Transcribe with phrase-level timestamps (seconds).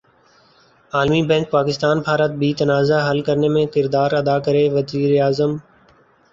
[0.93, 5.51] عالمی بینک پاکستان بھارت بی تنازعہ حل کرنے میں کردار ادا کرے وزیراعظم